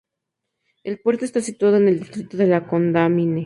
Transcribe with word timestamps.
El 0.83 0.99
puerto 0.99 1.25
está 1.25 1.41
situado 1.41 1.77
en 1.77 1.87
el 1.87 1.99
distrito 1.99 2.35
de 2.35 2.47
La 2.47 2.65
Condamine. 2.67 3.39